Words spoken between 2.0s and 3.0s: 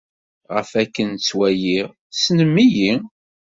tessnem-iyi.